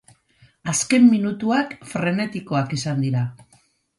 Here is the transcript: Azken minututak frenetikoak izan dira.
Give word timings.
Azken 0.71 1.05
minututak 1.09 1.75
frenetikoak 1.91 2.75
izan 2.79 3.07
dira. 3.07 3.25